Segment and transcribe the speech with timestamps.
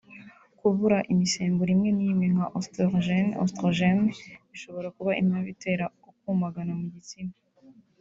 [0.59, 4.17] Kubura imisemburo imwe n’imwe nka Ositorojene (oestrogènes)
[4.51, 7.33] bishobora kuba impamvu itera ukumagara mu gitsina